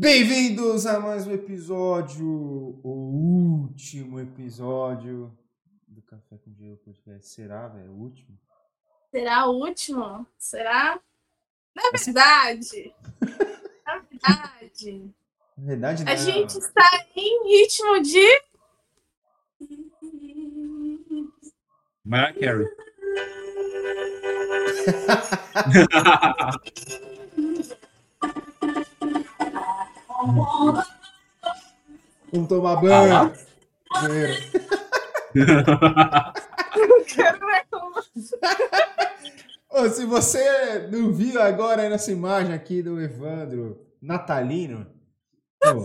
[0.00, 5.36] Bem-vindos a mais um episódio, o último episódio
[5.88, 7.28] do Café com Gelo Podcast.
[7.28, 7.90] Será, velho?
[7.90, 8.38] O último?
[9.10, 10.24] Será o último?
[10.38, 11.00] Será?
[11.74, 12.94] Na verdade,
[13.84, 15.14] na verdade,
[15.56, 16.16] Na verdade, a não.
[16.16, 18.42] gente está em ritmo de.
[22.04, 22.68] Mariah Carey.
[32.32, 33.32] Vamos tomar banho.
[34.02, 34.34] Banheiro.
[37.06, 37.94] Quero ver como-
[39.70, 44.86] Ô, se você não viu agora nessa imagem aqui do Evandro natalino,
[45.60, 45.82] pô,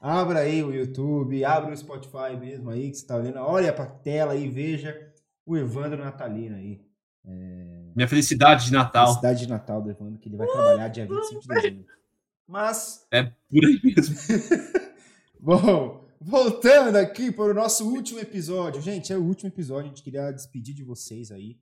[0.00, 3.86] abra aí o YouTube, abra o Spotify mesmo aí que você tá olhando, olha pra
[3.86, 4.96] tela e veja
[5.46, 6.80] o Evandro natalino aí.
[7.26, 9.14] É, Minha felicidade de Natal.
[9.14, 11.84] Cidade de Natal do Evandro, que ele vai trabalhar dia 25 de dezembro.
[12.50, 14.16] Mas, É por aí mesmo.
[15.38, 18.82] bom, voltando aqui para o nosso último episódio.
[18.82, 21.60] Gente, é o último episódio, a gente queria despedir de vocês aí.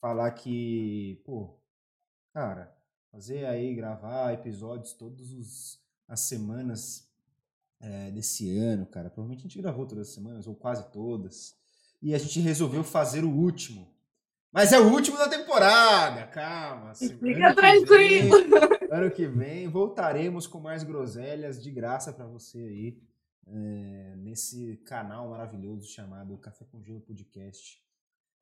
[0.00, 1.58] Falar que, pô,
[2.32, 2.72] cara,
[3.10, 7.08] fazer aí, gravar episódios todas os- as semanas
[7.82, 9.10] é, desse ano, cara.
[9.10, 11.56] Provavelmente a gente gravou todas as semanas, ou quase todas.
[12.00, 13.92] E a gente resolveu fazer o último.
[14.52, 16.94] Mas é o último da temporada, calma.
[16.94, 18.36] Fica tranquilo.
[18.90, 23.00] Ano que vem voltaremos com mais groselhas de graça para você aí
[23.46, 27.80] é, nesse canal maravilhoso chamado Café com Gelo Podcast.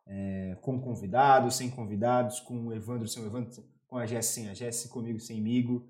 [0.07, 4.49] É, com convidados, sem convidados, com o Evandro sem o Evandro, com a Jess sem
[4.49, 5.87] a Jess, comigo sem migo.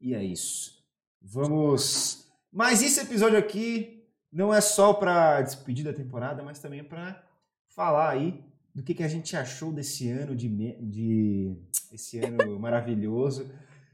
[0.00, 0.84] E é isso.
[1.22, 2.28] Vamos.
[2.52, 7.24] Mas esse episódio aqui não é só para despedir da temporada, mas também para
[7.68, 10.48] falar aí do que, que a gente achou desse ano de,
[10.80, 11.56] de
[11.92, 13.48] esse ano maravilhoso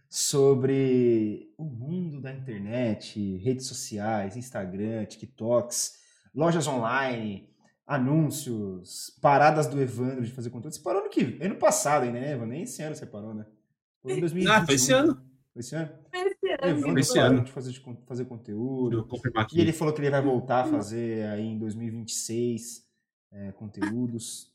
[0.08, 5.98] sobre o mundo da internet, redes sociais, Instagram, TikToks,
[6.34, 7.48] lojas online,
[7.86, 10.74] anúncios, paradas do Evandro de fazer conteúdo.
[10.74, 11.38] Você parou no que?
[11.40, 12.48] Ano passado, hein, né, Evandro?
[12.48, 13.46] Nem esse ano você parou, né?
[14.02, 14.52] Foi em 2021.
[14.52, 15.14] Ah, foi esse ano.
[15.52, 15.90] Foi esse ano?
[16.12, 17.44] Esse ano, Evandro esse parou ano.
[17.44, 19.08] de fazer, de fazer conteúdo.
[19.52, 22.86] E ele falou que ele vai voltar a fazer aí em 2026
[23.32, 24.52] é, conteúdos.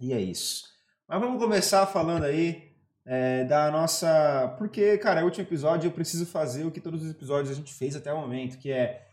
[0.00, 0.64] E é isso.
[1.08, 2.65] Mas vamos começar falando aí
[3.06, 4.54] é, da nossa.
[4.58, 7.54] Porque, cara, é o último episódio eu preciso fazer o que todos os episódios a
[7.54, 9.06] gente fez até o momento, que é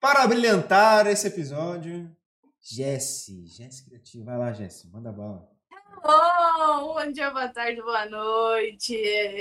[0.00, 2.14] para brilhantar esse episódio.
[2.60, 4.22] Jesse, Jesse.
[4.22, 5.57] Vai lá, Jesse, manda bala.
[6.02, 8.96] Bom, bom dia, boa tarde, boa noite.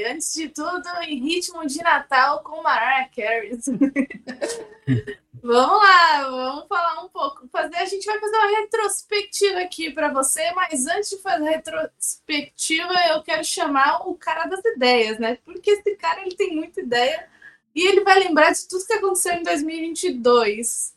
[0.10, 3.52] Antes de tudo, em ritmo de Natal com Mariah Carey.
[5.42, 7.48] vamos lá, vamos falar um pouco.
[7.50, 11.52] Fazer, a gente vai fazer uma retrospectiva aqui para você, mas antes de fazer a
[11.52, 15.38] retrospectiva, eu quero chamar o cara das ideias, né?
[15.46, 17.28] Porque esse cara ele tem muita ideia
[17.76, 20.96] e ele vai lembrar de tudo que aconteceu em 2022.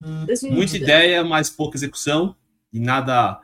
[0.00, 0.52] 2022.
[0.52, 2.34] Muita ideia, mas pouca execução
[2.72, 3.40] e nada.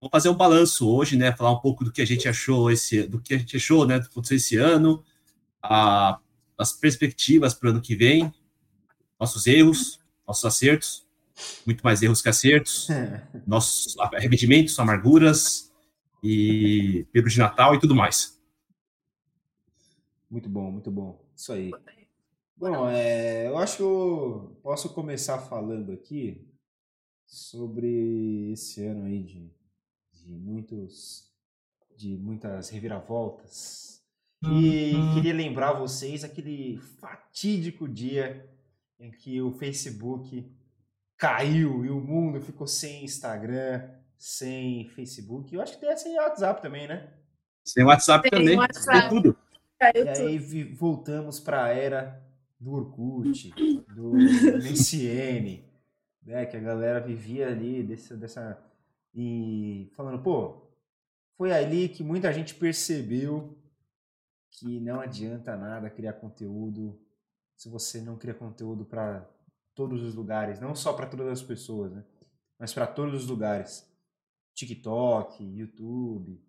[0.00, 1.34] Vamos fazer um balanço hoje, né?
[1.34, 3.98] Falar um pouco do que a gente achou esse, do que a gente achou, né?
[3.98, 5.04] Do que aconteceu esse ano,
[5.62, 6.20] a-
[6.56, 8.32] as perspectivas para o ano que vem,
[9.18, 11.06] nossos erros, nossos acertos,
[11.66, 12.88] muito mais erros que acertos,
[13.46, 15.72] nossos arrependimentos, amarguras
[16.22, 18.38] e peru de Natal e tudo mais.
[20.30, 21.24] Muito bom, muito bom.
[21.36, 21.70] Isso aí.
[22.56, 26.44] Bom, é, eu acho que eu posso começar falando aqui
[27.24, 29.50] sobre esse ano aí de,
[30.28, 31.26] de muitos
[31.96, 34.00] de muitas reviravoltas.
[34.44, 38.48] E queria lembrar vocês aquele fatídico dia
[39.00, 40.48] em que o Facebook
[41.16, 45.52] caiu e o mundo ficou sem Instagram, sem Facebook.
[45.52, 47.08] Eu acho que tem sem WhatsApp também, né?
[47.64, 49.00] Sem WhatsApp Tem também, WhatsApp.
[49.00, 49.36] tem tudo.
[49.80, 50.26] Caiu E tudo.
[50.28, 52.22] aí vi- voltamos para a era
[52.60, 53.50] do Orkut,
[53.94, 54.12] do
[54.62, 55.64] MSN,
[56.22, 56.46] né?
[56.46, 58.56] Que a galera vivia ali desse, dessa.
[59.20, 60.62] E falando, pô,
[61.36, 63.58] foi ali que muita gente percebeu
[64.52, 66.96] que não adianta nada criar conteúdo
[67.56, 69.28] se você não cria conteúdo para
[69.74, 72.04] todos os lugares, não só para todas as pessoas, né?
[72.60, 73.84] Mas para todos os lugares.
[74.54, 76.40] TikTok, YouTube,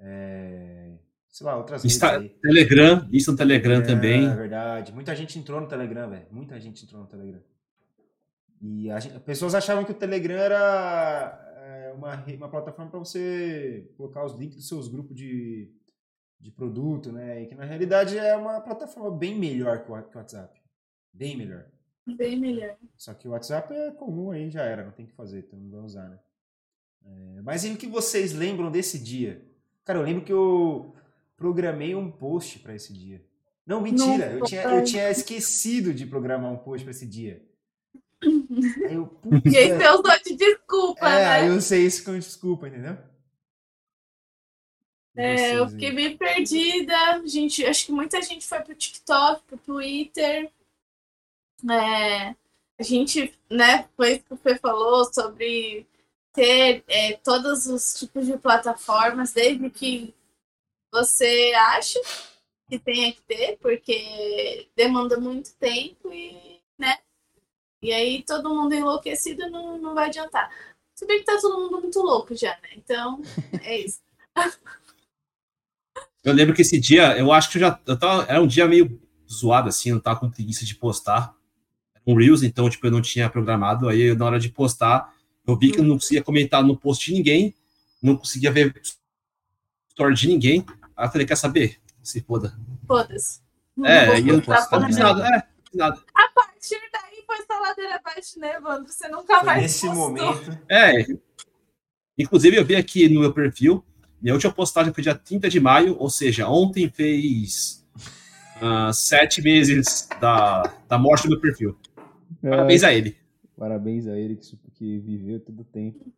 [0.00, 0.96] é,
[1.28, 2.28] sei lá, outras redes Insta- aí.
[2.28, 4.26] Telegram, isso no Telegram É, também.
[4.28, 4.92] É verdade.
[4.92, 6.26] Muita gente entrou no Telegram, velho.
[6.32, 7.40] Muita gente entrou no Telegram.
[8.60, 11.49] E a gente- pessoas achavam que o Telegram era
[11.90, 15.70] é, uma, uma plataforma para você colocar os links dos seus grupos de,
[16.38, 17.42] de produto, né?
[17.42, 20.60] E que na realidade é uma plataforma bem melhor que o WhatsApp.
[21.12, 21.66] Bem melhor.
[22.06, 22.76] Bem melhor.
[22.96, 25.58] Só que o WhatsApp é comum aí, já era, não tem o que fazer, então
[25.58, 26.18] não vai usar, né?
[27.04, 29.44] É, mas e o que vocês lembram desse dia?
[29.84, 30.94] Cara, eu lembro que eu
[31.36, 33.24] programei um post para esse dia.
[33.66, 34.32] Não, mentira.
[34.32, 37.42] Eu tinha, eu tinha esquecido de programar um post para esse dia.
[38.88, 41.30] Aí eu, e aí você usou de desculpa, é, né?
[41.30, 42.98] aí eu usei isso como desculpa, entendeu?
[45.16, 46.94] É, eu fiquei bem perdida.
[47.26, 50.50] Gente, acho que muita gente foi pro TikTok, pro Twitter.
[51.70, 52.34] É,
[52.78, 55.86] a gente, né, foi isso que o Fê falou sobre
[56.32, 60.14] ter é, todos os tipos de plataformas, desde que
[60.92, 62.00] você acha
[62.68, 66.98] que tenha que ter, porque demanda muito tempo e, né?
[67.82, 70.50] E aí todo mundo enlouquecido não, não vai adiantar.
[70.94, 72.68] Se bem que tá todo mundo muito louco já, né?
[72.76, 73.22] Então,
[73.62, 74.00] é isso.
[76.22, 77.80] Eu lembro que esse dia, eu acho que eu já.
[77.86, 79.00] Eu tava, era um dia meio
[79.30, 81.34] zoado, assim, eu tava com preguiça de postar.
[82.06, 83.88] Um Reels, então, tipo, eu não tinha programado.
[83.88, 85.14] Aí, na hora de postar,
[85.46, 87.54] eu vi que eu não conseguia comentar no post de ninguém,
[88.02, 88.78] não conseguia ver
[89.88, 90.66] story de ninguém.
[90.96, 91.80] Aí eu falei, quer saber?
[92.02, 92.58] Se foda.
[92.86, 93.40] Foda-se.
[93.84, 95.26] É, e eu não posso fazer nada.
[95.26, 95.42] É,
[95.74, 96.02] nada.
[96.14, 96.99] A partir daí
[97.42, 98.92] só ladeira abaixo, né, Evandro?
[98.92, 100.08] Você nunca foi mais Nesse postou.
[100.08, 100.58] momento.
[100.68, 101.06] É.
[102.18, 103.84] Inclusive, eu vi aqui no meu perfil,
[104.20, 107.86] minha última postagem foi dia 30 de maio, ou seja, ontem fez
[108.60, 111.78] uh, sete meses da, da morte do meu perfil.
[112.42, 113.16] Parabéns a ele.
[113.56, 116.12] Parabéns a ele que, que viveu todo o tempo.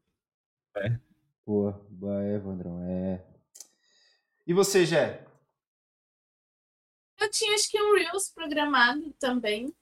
[0.77, 0.99] É.
[1.45, 3.25] Pô, é, Vandrão, é.
[4.47, 5.25] E você, Jé?
[7.21, 9.73] Eu tinha acho que um Reels programado também.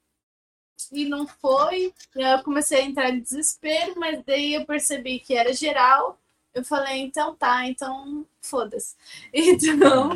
[0.93, 1.93] E não foi.
[2.15, 6.19] Eu comecei a entrar em desespero, mas daí eu percebi que era geral.
[6.55, 8.97] Eu falei, então tá, então foda-se.
[9.33, 10.11] Então.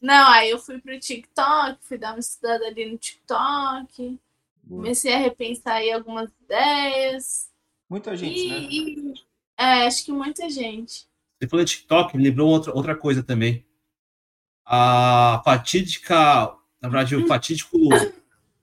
[0.00, 4.18] Não, aí eu fui pro TikTok, fui dar uma estudada ali no TikTok.
[4.62, 4.82] Boa.
[4.82, 7.50] Comecei a repensar aí algumas ideias.
[7.90, 8.58] Muita gente, E, né?
[8.70, 9.14] e-
[9.56, 11.08] é, acho que muita gente.
[11.40, 13.64] Você falou de TikTok, me lembrou outra, outra coisa também.
[14.64, 17.76] A fatídica, na verdade, o fatídico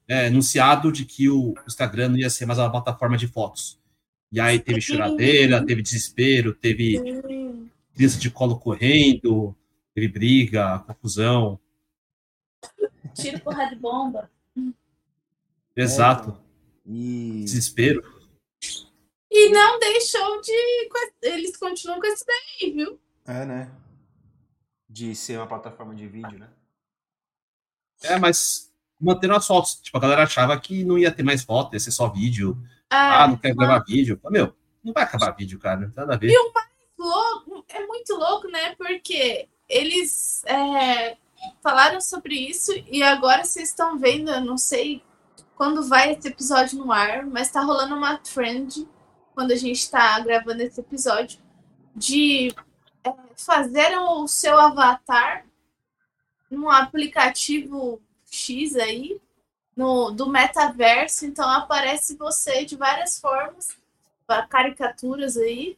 [0.08, 3.80] é, anunciado de que o Instagram não ia ser mais uma plataforma de fotos.
[4.32, 7.00] E aí teve choradeira, teve desespero, teve
[7.94, 9.56] criança de colo correndo,
[9.94, 11.60] teve briga, confusão.
[13.14, 14.30] Tiro porra de bomba.
[15.76, 16.38] Exato.
[16.86, 18.04] E Desespero.
[19.32, 20.90] E não deixou de.
[21.22, 23.00] Eles continuam com isso daí, viu?
[23.26, 23.72] é, né?
[24.88, 26.50] De ser uma plataforma de vídeo, né?
[28.04, 28.72] É, mas
[29.06, 29.76] mantendo as fotos.
[29.76, 32.58] Tipo, a galera achava que não ia ter mais foto, ia ser só vídeo.
[32.92, 34.20] É, Ah, não quero gravar vídeo.
[34.30, 35.92] Meu, não vai acabar vídeo, cara.
[35.96, 36.32] Nada a ver.
[36.98, 38.76] louco, é muito louco, né?
[38.76, 41.18] Porque eles é,
[41.62, 45.04] falaram sobre isso e agora vocês estão vendo, eu não sei
[45.56, 48.88] quando vai esse episódio no ar, mas tá rolando uma trend
[49.34, 51.40] quando a gente tá gravando esse episódio
[51.96, 52.54] de
[53.04, 55.46] é, fazer o seu avatar
[56.50, 58.02] num aplicativo
[58.36, 59.20] X aí,
[59.76, 63.78] no, do metaverso, então aparece você de várias formas,
[64.50, 65.78] caricaturas aí,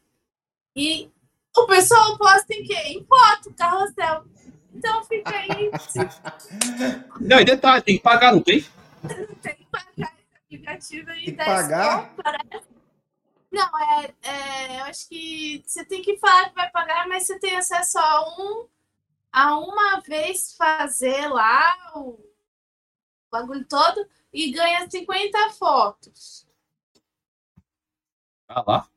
[0.75, 1.09] e
[1.55, 2.77] o pessoal posta em quê?
[2.85, 4.25] Em foto, carrossel.
[4.73, 5.71] Então fica aí,
[7.19, 8.63] Não, e detalhe, tem que pagar, não tem?
[9.41, 11.25] tem que pagar esse aplicativo aí.
[11.25, 12.13] Tem que 10 pagar?
[12.15, 12.67] parece.
[13.51, 17.39] Não, é, é, eu acho que você tem que falar que vai pagar, mas você
[17.39, 18.67] tem acesso a um
[19.31, 22.19] a uma vez fazer lá o
[23.41, 26.47] bagulho todo e ganha 50 fotos.
[28.47, 28.89] Ah lá.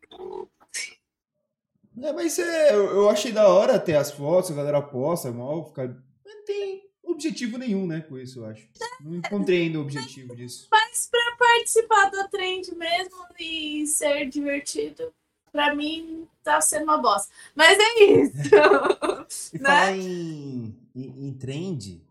[2.02, 5.66] É, mas é, eu, eu achei da hora ter as fotos, a galera posta, mal,
[5.66, 5.88] ficar.
[5.88, 8.66] Mas não tem objetivo nenhum, né, com isso, eu acho.
[9.00, 10.68] Não encontrei ainda o objetivo disso.
[10.70, 15.12] Mas para participar da trend mesmo e ser divertido,
[15.52, 17.32] para mim tá sendo uma bosta.
[17.54, 18.32] Mas é isso.
[19.54, 19.68] E Né?
[19.68, 22.02] falar em, em, em trend,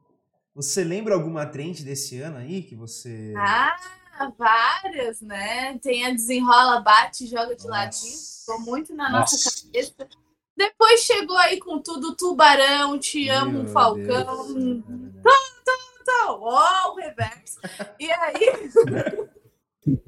[0.62, 3.34] você lembra alguma trend desse ano aí que você.
[3.38, 3.74] ah,
[4.38, 5.78] várias, né?
[5.78, 7.70] Tem a desenrola, bate, joga de Nossa.
[7.70, 8.18] ladinho.
[8.42, 9.64] Ficou muito na nossa Nossa.
[9.64, 9.94] cabeça.
[10.58, 14.54] Depois chegou aí com tudo tubarão, te amo, Meu falcão.
[14.54, 14.84] Deus.
[16.02, 17.60] Então, ó, o reverso.
[17.98, 18.70] E aí.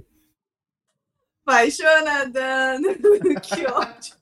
[1.47, 2.89] Apaixonadando.
[3.41, 4.17] que ótimo.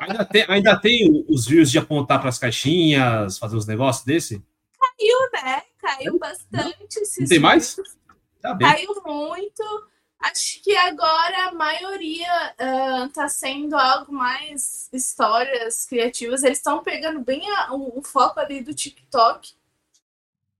[0.00, 4.44] Ainda tem, ainda tem os views de apontar para as caixinhas, fazer uns negócios desse?
[4.98, 5.62] Caiu, né?
[5.78, 6.96] Caiu bastante.
[7.00, 7.76] esses Não tem mais?
[8.40, 8.68] Tá bem.
[8.68, 9.62] Caiu muito.
[10.18, 16.42] Acho que agora a maioria ah, tá sendo algo mais histórias criativas.
[16.42, 19.54] Eles estão pegando bem a- o, o foco ali do TikTok.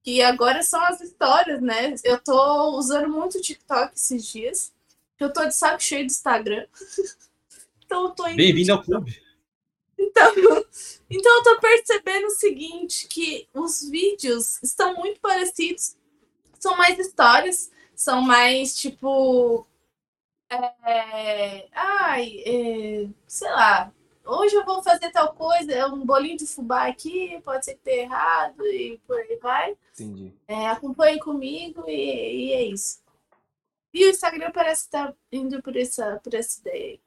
[0.03, 1.95] Que agora são as histórias, né?
[2.05, 4.73] Eu tô usando muito o TikTok esses dias.
[5.19, 6.67] Eu tô de saco cheio do Instagram.
[7.85, 9.21] então eu tô indo Bem-vindo ao clube.
[10.17, 10.65] Então,
[11.11, 15.97] então eu tô percebendo o seguinte, que os vídeos estão muito parecidos,
[16.59, 19.67] são mais histórias, são mais tipo.
[20.49, 23.93] É, ai, é, sei lá,
[24.25, 27.81] hoje eu vou fazer tal coisa, é um bolinho de fubá aqui, pode ser que
[27.81, 29.77] tenha errado e por aí vai.
[29.93, 30.33] Entendi.
[30.47, 31.93] É, acompanhe comigo e,
[32.49, 33.01] e é isso.
[33.93, 37.01] E o Instagram parece estar tá indo por essa, por essa ideia.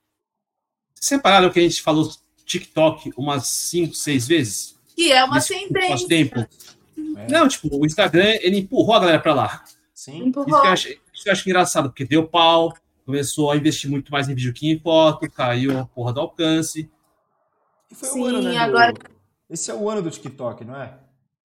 [0.96, 2.10] Separaram que a gente falou
[2.50, 4.79] TikTok umas 5, 6 vezes?
[4.96, 6.08] Que é uma tendência.
[6.08, 6.39] Tempo.
[6.39, 7.27] É.
[7.29, 9.63] Não, tipo, o Instagram, ele empurrou a galera pra lá.
[9.94, 10.25] Sim.
[10.25, 10.50] Empurrou.
[10.50, 12.74] Isso que, eu acho, isso que eu acho engraçado, porque deu pau,
[13.06, 16.89] começou a investir muito mais em vídeo que em foto, caiu a porra do alcance.
[17.91, 18.94] E foi Sim, o ano, né, agora...
[18.94, 19.01] Do...
[19.50, 20.98] Esse é o ano do TikTok, não é?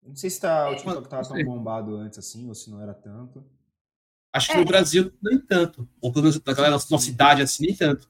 [0.06, 2.94] não sei se tá, o TikTok tava tão bombado antes assim, ou se não era
[2.94, 3.44] tanto.
[4.34, 4.58] Acho que é.
[4.58, 5.88] no Brasil nem tanto.
[6.02, 8.10] Ou pelo menos da galera da nossa cidade assim, nem tanto.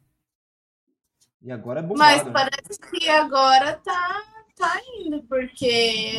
[1.44, 2.00] E agora é bombado.
[2.00, 2.32] Mas né?
[2.32, 4.24] parece que agora tá,
[4.56, 6.14] tá indo, porque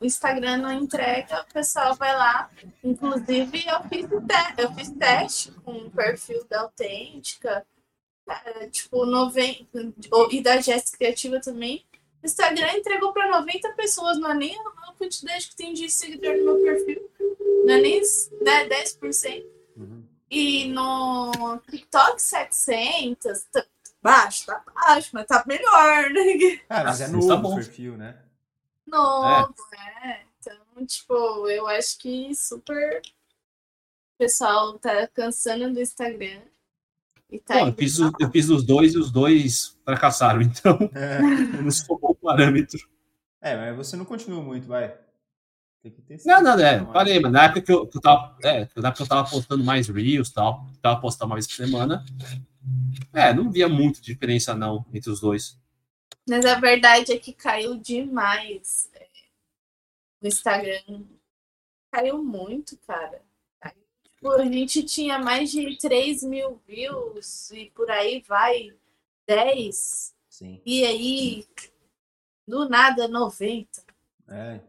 [0.00, 2.50] o Instagram não entrega, o pessoal vai lá.
[2.82, 7.64] Inclusive, eu fiz, te eu fiz teste com o perfil da Autêntica,
[8.28, 9.94] é, tipo, 90,
[10.32, 11.86] e da Jéssica Criativa também.
[12.20, 16.36] O Instagram entregou para 90 pessoas, não é nem a quantidade que tem de seguidor
[16.38, 17.08] no meu perfil.
[17.64, 18.00] Não é nem
[18.40, 19.44] né, 10%.
[19.76, 20.04] Uhum.
[20.28, 23.46] E no TikTok, 700
[24.06, 26.60] baixo, tá baixo, mas tá melhor, né?
[26.68, 27.54] Ah, mas é novo tá bom.
[27.56, 28.16] perfil, né?
[28.86, 30.08] Novo, é.
[30.08, 30.22] é.
[30.38, 36.40] Então, tipo, eu acho que super o pessoal tá cansando do Instagram.
[37.30, 41.18] E tá Bom, eu, fiz, eu fiz os dois e os dois fracassaram, então é.
[41.58, 42.78] eu não sou bom parâmetro.
[43.40, 44.96] É, mas você não continua muito, vai.
[45.82, 48.36] Tem que ter não, não, é, parei, mas na época que eu, que eu tava.
[48.42, 51.46] É, na época que eu tava postando mais Reels e tal, tava postando uma vez
[51.46, 52.04] por semana.
[53.12, 55.58] É, não via muita diferença não entre os dois.
[56.28, 58.90] Mas a verdade é que caiu demais.
[58.94, 59.06] É,
[60.22, 61.04] o Instagram
[61.92, 63.22] caiu muito, cara.
[64.02, 68.72] Tipo, a gente tinha mais de 3 mil views e por aí vai
[69.26, 70.14] 10.
[70.28, 70.60] Sim.
[70.66, 71.46] E aí,
[72.46, 73.82] do nada, 90.
[74.28, 74.60] É.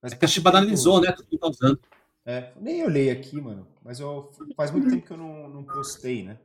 [0.00, 1.10] Mas é que a Chiba analisou, né?
[1.12, 1.80] Tudo que tá usando.
[2.24, 3.66] É, nem olhei aqui, mano.
[3.82, 6.38] Mas eu, faz muito tempo que eu não, não postei, né?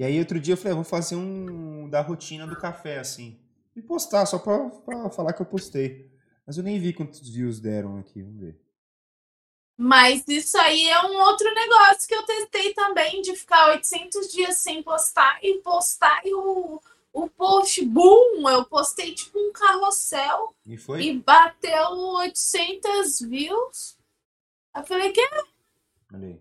[0.00, 3.38] E aí outro dia eu falei, ah, vou fazer um da rotina do café, assim.
[3.76, 6.10] E postar, só pra, pra falar que eu postei.
[6.46, 8.58] Mas eu nem vi quantos views deram aqui, vamos ver.
[9.76, 14.56] Mas isso aí é um outro negócio que eu testei também, de ficar 800 dias
[14.56, 16.80] sem postar e postar e o,
[17.12, 20.56] o post, boom, eu postei tipo um carrossel.
[20.64, 21.02] E foi?
[21.02, 23.98] E bateu 800 views.
[24.74, 25.20] Eu falei, que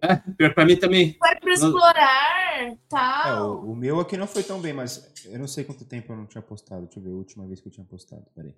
[0.01, 1.15] é, pior pra mim também.
[1.19, 3.23] Vai pra explorar, tá?
[3.27, 6.11] É, o, o, meu aqui não foi tão bem, mas eu não sei quanto tempo
[6.11, 6.85] eu não tinha postado.
[6.85, 8.25] Deixa eu ver a última vez que eu tinha postado.
[8.35, 8.55] Peraí.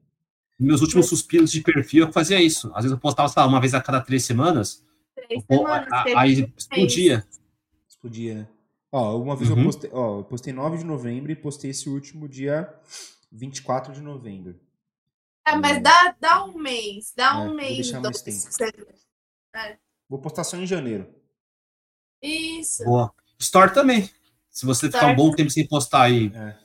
[0.59, 2.67] Meus últimos suspiros de perfil eu fazia isso.
[2.75, 4.85] Às vezes eu postava, sei lá, uma vez a cada três semanas.
[5.15, 5.87] Três semanas.
[6.15, 7.25] aí explodia.
[7.89, 8.47] Explodia, né?
[8.91, 9.57] Ó, uma vez uhum.
[9.57, 12.73] eu postei, ó, eu postei 9 de novembro e postei esse último dia
[13.31, 14.59] 24 de novembro.
[15.47, 17.89] É, mas dá, dá um mês, dá é, um mês.
[17.89, 18.87] Tempo.
[19.55, 19.77] É.
[20.11, 21.07] Vou postar só em janeiro.
[22.21, 22.83] Isso.
[22.83, 23.13] Boa.
[23.39, 24.09] Store também.
[24.49, 24.91] Se você Store.
[24.91, 26.57] ficar um bom tempo sem postar aí é.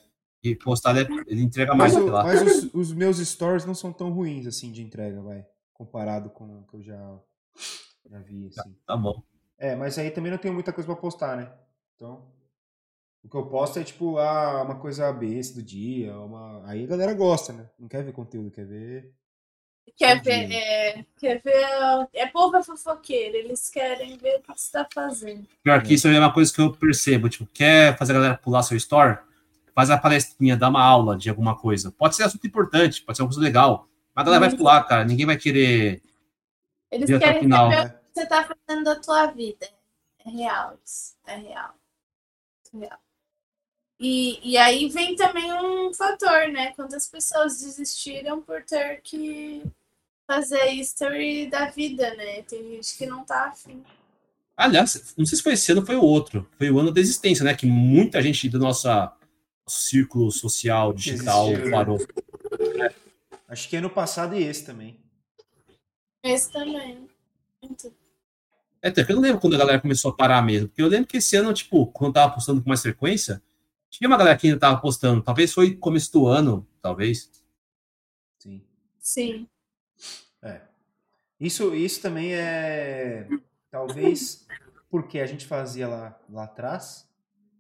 [0.42, 1.94] e postar, ele, ele entrega mais.
[1.94, 5.46] Mas, o, mas os, os, meus stores não são tão ruins assim de entrega, vai.
[5.72, 7.20] Comparado com o que eu já,
[8.10, 8.48] já vi.
[8.48, 8.72] Assim.
[8.84, 9.22] Tá, tá bom.
[9.56, 11.48] É, mas aí também não tenho muita coisa para postar, né?
[11.94, 12.26] Então,
[13.22, 16.68] o que eu posto é tipo ah, uma coisa besta do dia, uma...
[16.68, 17.70] aí a galera gosta, né?
[17.78, 19.14] Não quer ver conteúdo, quer ver
[19.94, 22.08] Quer ver, é, quer ver.
[22.12, 25.46] É povo fofoqueiro, eles querem ver o que você está fazendo.
[25.62, 27.28] Pior que isso é uma coisa que eu percebo.
[27.28, 29.18] Tipo, quer fazer a galera pular seu store?
[29.74, 31.90] Faz a palestrinha, dá uma aula de alguma coisa.
[31.92, 33.88] Pode ser assunto importante, pode ser uma coisa legal.
[34.14, 34.56] Mas a galera vai uhum.
[34.56, 35.04] pular, cara.
[35.04, 36.02] Ninguém vai querer.
[36.90, 37.68] Eles querem final.
[37.70, 39.68] ver o que você está fazendo da tua vida.
[40.24, 41.14] É real isso.
[41.26, 41.74] É real.
[42.74, 42.98] É real.
[43.98, 46.72] E, e aí vem também um fator, né?
[46.72, 49.62] Quantas pessoas desistiram por ter que
[50.26, 52.42] fazer history da vida, né?
[52.42, 53.82] Tem gente que não tá afim.
[54.56, 56.48] Aliás, não sei se foi esse ano ou foi o outro.
[56.58, 57.54] Foi o ano da existência, né?
[57.54, 58.88] Que muita gente do nosso
[59.68, 61.70] círculo social, digital, Existiu.
[61.70, 61.98] parou.
[62.82, 62.94] É.
[63.48, 64.98] Acho que ano passado e esse também.
[66.22, 67.08] Esse também.
[67.62, 67.92] Muito.
[68.82, 70.68] É, eu não lembro quando a galera começou a parar mesmo.
[70.68, 73.42] Porque eu lembro que esse ano, tipo, quando tava postando com mais frequência,
[73.98, 75.22] tinha uma galera que ainda tava postando.
[75.22, 77.30] Talvez foi começo do ano, talvez.
[78.38, 78.62] Sim.
[78.98, 79.48] Sim.
[80.42, 80.60] É.
[81.40, 83.28] Isso, isso também é.
[83.70, 84.46] Talvez
[84.90, 87.08] porque a gente fazia lá, lá atrás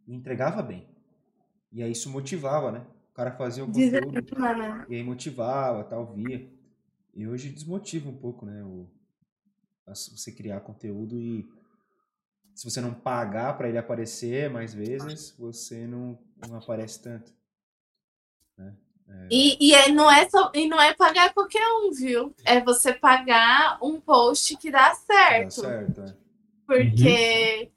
[0.06, 0.88] e entregava bem.
[1.72, 2.86] E aí isso motivava, né?
[3.16, 4.86] cara fazia o conteúdo né?
[4.90, 6.46] e aí motivava, tal, via.
[7.14, 8.62] E hoje desmotiva um pouco, né?
[8.62, 8.86] O,
[9.86, 11.48] você criar conteúdo e
[12.56, 17.30] se você não pagar para ele aparecer mais vezes, você não, não aparece tanto.
[19.30, 22.34] E, e é- não é só, e não é pagar qualquer um, viu?
[22.46, 25.60] É você pagar um post que dá Dá certo.
[25.60, 26.16] certo, é.
[26.66, 27.70] Porque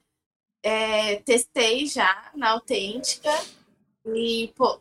[0.64, 3.32] é, testei já na autêntica
[4.16, 4.80] e pô,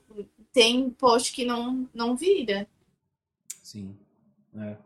[0.53, 2.69] tem post que não, não vira.
[3.65, 3.99] Sim.
[4.57, 4.77] É.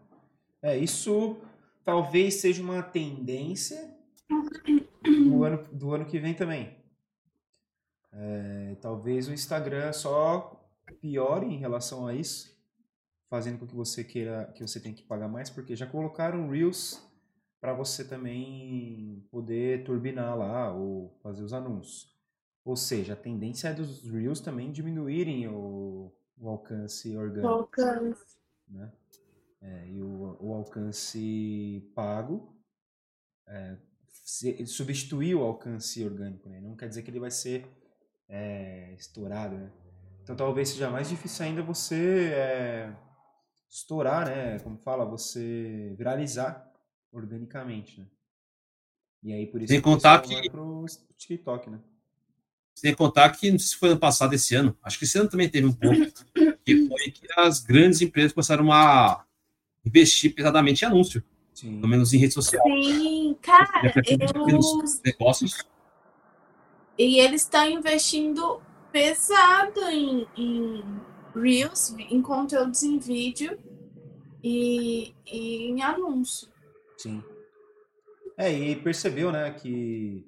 [0.62, 1.36] É, isso
[1.84, 3.94] talvez seja uma tendência
[5.02, 6.76] do ano, do ano que vem também.
[8.12, 10.60] É, talvez o Instagram só
[11.00, 12.54] piore em relação a isso,
[13.28, 17.02] fazendo com que você queira, que você tenha que pagar mais, porque já colocaram Reels
[17.60, 22.12] para você também poder turbinar lá ou fazer os anúncios.
[22.64, 28.36] Ou seja, a tendência é dos Reels também diminuírem o, o alcance orgânico Alcance.
[28.68, 28.92] né?
[29.60, 32.52] É, e o, o alcance pago
[33.46, 33.76] é,
[34.12, 36.60] se- substituir o alcance orgânico, né?
[36.60, 37.66] Não quer dizer que ele vai ser
[38.28, 39.72] é, estourado, né?
[40.22, 42.96] Então talvez seja mais difícil ainda você é,
[43.68, 44.58] estourar, né?
[44.60, 46.64] Como fala, você viralizar
[47.12, 48.06] organicamente, né?
[49.22, 50.84] E aí por isso Sem que contar que- pro
[51.16, 51.80] TikTok, né?
[52.74, 55.28] Sem contar que, não sei se foi ano passado, esse ano, acho que esse ano
[55.28, 56.00] também teve um pouco,
[56.64, 59.26] que foi que as grandes empresas começaram a
[59.84, 61.22] investir pesadamente em anúncio,
[61.54, 61.76] Sim.
[61.76, 62.62] pelo menos em rede social.
[62.64, 64.18] Sim, cara, eu,
[65.04, 65.58] negócios.
[66.98, 70.84] E eles estão investindo pesado em, em
[71.34, 73.58] Reels, em conteúdos em vídeo
[74.42, 76.48] e, e em anúncio.
[76.96, 77.22] Sim.
[78.36, 80.26] É, e percebeu, né, que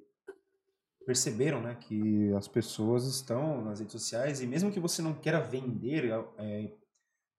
[1.05, 5.41] perceberam, né, que as pessoas estão nas redes sociais e mesmo que você não queira
[5.41, 6.73] vender é,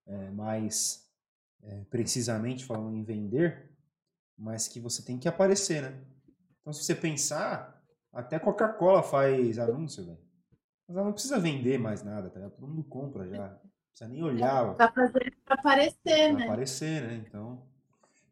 [0.07, 1.09] é, mais
[1.63, 3.74] é, precisamente falando em vender,
[4.37, 6.01] mas que você tem que aparecer, né?
[6.61, 10.17] Então, se você pensar, até Coca-Cola faz anúncio, velho.
[10.87, 12.49] Mas ela não precisa vender mais nada, tá?
[12.49, 13.49] Todo mundo compra já.
[13.49, 16.43] Não precisa nem olhar Tá fazendo pra aparecer, pra né?
[16.45, 17.23] aparecer, né?
[17.27, 17.61] Então,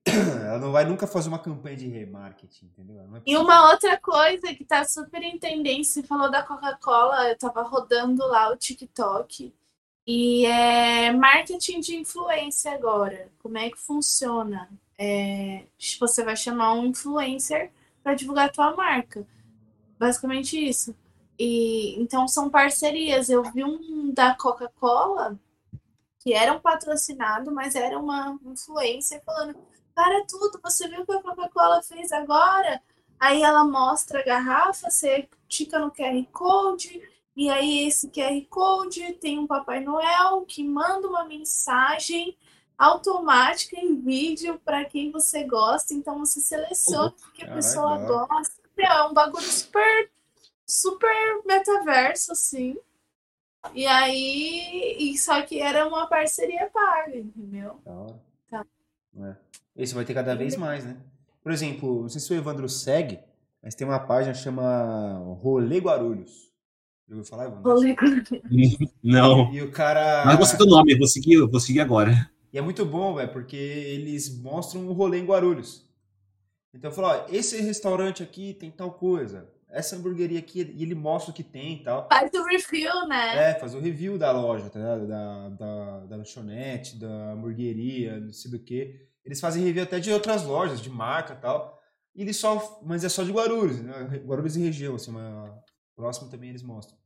[0.45, 2.99] ela não vai nunca fazer uma campanha de remarketing, entendeu?
[3.01, 7.37] É E uma outra coisa que tá super em tendência, você falou da Coca-Cola, eu
[7.37, 9.53] tava rodando lá o TikTok,
[10.05, 13.29] e é marketing de influência agora.
[13.39, 14.69] Como é que funciona?
[15.05, 15.65] É,
[15.99, 19.27] você vai chamar um influencer para divulgar a tua marca.
[19.99, 20.95] Basicamente isso.
[21.37, 23.29] E então são parcerias.
[23.29, 25.37] Eu vi um da Coca-Cola
[26.19, 29.57] que era um patrocinado, mas era uma influencer falando:
[29.93, 32.81] Cara, tudo, você viu o que a Coca-Cola fez agora?
[33.19, 37.01] Aí ela mostra a garrafa, você tica no QR Code,
[37.35, 42.37] e aí esse QR Code tem um Papai Noel que manda uma mensagem
[42.83, 47.91] automática em vídeo para quem você gosta, então você seleciona o que a Caralho, pessoa
[47.91, 48.05] hora.
[48.05, 48.63] gosta.
[48.77, 50.09] É um bagulho super,
[50.65, 52.77] super metaverso, assim.
[53.73, 57.79] E aí, e só que era uma parceria paga, entendeu?
[57.85, 58.19] Hora.
[58.49, 58.65] Tá.
[59.21, 59.35] É.
[59.77, 60.97] Esse vai ter cada vez mais, né?
[61.41, 63.19] Por exemplo, não sei se o Evandro segue,
[63.61, 66.51] mas tem uma página que chama Rolê Guarulhos.
[67.07, 67.71] Já ouviu falar, Evandro?
[67.71, 67.95] Rolê
[69.01, 69.53] Não.
[69.53, 70.23] E o cara.
[70.25, 72.32] Mas gostei do nome, vou seguir, vou seguir agora.
[72.53, 75.91] E é muito bom, velho, porque eles mostram o rolê em Guarulhos.
[76.71, 80.93] Então eu falo, ó, esse restaurante aqui tem tal coisa, essa hamburgueria aqui, e ele
[80.93, 82.07] mostra o que tem e tal.
[82.07, 83.49] Faz o review, né?
[83.49, 85.07] É, faz o review da loja, tá ligado?
[85.07, 89.07] Da, da, da lanchonete, da hamburgueria, não sei do que.
[89.25, 91.81] Eles fazem review até de outras lojas, de marca e tal.
[92.15, 92.81] E eles só.
[92.83, 94.21] Mas é só de Guarulhos, né?
[94.25, 95.59] Guarulhos e região, assim, uma,
[95.95, 96.97] próximo também eles mostram.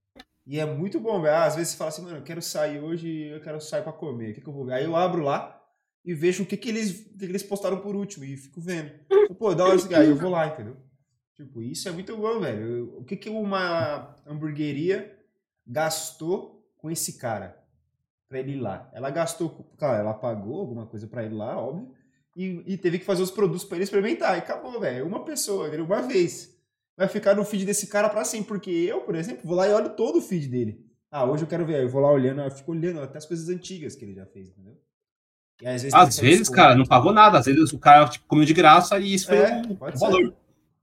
[0.47, 1.35] E é muito bom, velho.
[1.35, 4.31] Às vezes você fala assim, mano, eu quero sair hoje, eu quero sair pra comer.
[4.31, 4.75] O que, que eu vou ver?
[4.75, 5.61] Aí eu abro lá
[6.05, 8.89] e vejo o que, que, eles, que, que eles postaram por último e fico vendo.
[9.37, 9.93] Pô, da hora isso.
[9.93, 10.77] Aí eu vou lá, entendeu?
[11.35, 12.97] Tipo, isso é muito bom, velho.
[12.97, 15.13] O que, que uma hamburgueria
[15.67, 17.61] gastou com esse cara
[18.29, 18.89] pra ele ir lá?
[18.93, 21.93] Ela gastou, claro, ela pagou alguma coisa pra ele lá, óbvio,
[22.37, 24.35] e, e teve que fazer os produtos pra ele experimentar.
[24.35, 25.05] E acabou, velho.
[25.05, 26.56] Uma pessoa, uma vez.
[26.97, 28.47] Vai ficar no feed desse cara pra sempre.
[28.47, 30.83] Porque eu, por exemplo, vou lá e olho todo o feed dele.
[31.11, 31.75] Ah, hoje eu quero ver.
[31.75, 34.25] Aí eu vou lá olhando, eu fico olhando até as coisas antigas que ele já
[34.25, 34.75] fez, entendeu?
[35.61, 37.37] E às vezes, Às vezes, cara, não pagou nada.
[37.37, 39.99] Às vezes o cara tipo, comeu de graça e isso foi É, o pode o
[39.99, 40.05] ser.
[40.05, 40.35] valor.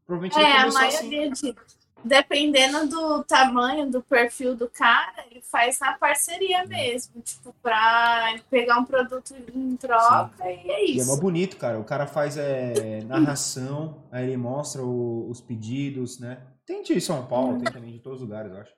[0.07, 1.09] Provavelmente ele É, a começou assim.
[1.11, 1.55] maioria de.
[2.05, 7.21] Dependendo do tamanho, do perfil do cara, ele faz na parceria mesmo.
[7.23, 11.21] Tipo, pra pegar um produto em troca e é E é mó isso.
[11.21, 11.79] bonito, cara.
[11.81, 16.47] O cara faz é, narração, aí ele mostra o- os pedidos, né?
[16.67, 18.73] Tem de São Paulo, tem também de todos os lugares, eu acho.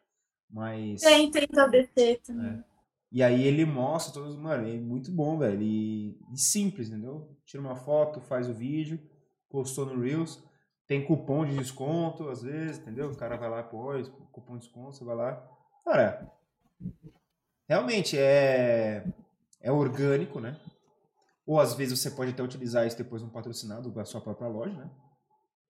[0.50, 1.00] Mas.
[1.02, 2.50] Tem, tem do ABC também.
[2.60, 2.64] É.
[3.12, 5.62] E aí ele mostra todos, mano, é muito bom, velho.
[5.62, 7.36] E, e simples, entendeu?
[7.44, 9.00] Tira uma foto, faz o vídeo,
[9.48, 10.42] postou no Reels.
[10.86, 13.10] Tem cupom de desconto, às vezes, entendeu?
[13.10, 13.92] O cara vai lá, pô,
[14.32, 15.48] cupom de desconto, você vai lá.
[15.84, 16.30] Cara,
[17.68, 19.04] realmente é,
[19.60, 20.60] é orgânico, né?
[21.44, 24.76] Ou às vezes você pode até utilizar isso depois no patrocinado da sua própria loja,
[24.76, 24.90] né?